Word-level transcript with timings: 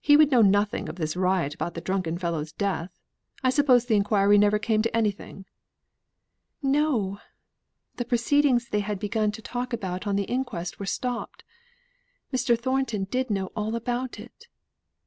he 0.00 0.18
would 0.18 0.30
know 0.30 0.42
nothing 0.42 0.86
of 0.86 0.96
this 0.96 1.16
riot, 1.16 1.54
about 1.54 1.72
the 1.72 1.80
drunken 1.80 2.18
fellow's 2.18 2.52
death. 2.52 2.90
I 3.42 3.48
suppose 3.48 3.86
the 3.86 3.94
injury 3.96 4.36
never 4.36 4.58
came 4.58 4.82
to 4.82 4.94
anything." 4.94 5.46
"No! 6.62 7.20
the 7.94 8.04
proceedings 8.04 8.68
they 8.68 8.80
had 8.80 8.98
begun 8.98 9.30
to 9.32 9.40
talk 9.40 9.72
about 9.72 10.06
on 10.06 10.16
the 10.16 10.24
inquest 10.24 10.78
were 10.78 10.84
stopped. 10.84 11.42
Mr. 12.34 12.54
Thornton 12.58 13.04
did 13.04 13.30
know 13.30 13.46
all 13.56 13.74
about 13.74 14.20
it. 14.20 14.48